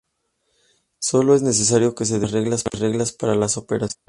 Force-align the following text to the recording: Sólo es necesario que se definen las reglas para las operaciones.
Sólo 0.97 1.35
es 1.35 1.43
necesario 1.43 1.93
que 1.93 2.05
se 2.05 2.17
definen 2.17 2.49
las 2.49 2.63
reglas 2.63 3.11
para 3.13 3.35
las 3.35 3.55
operaciones. 3.57 3.99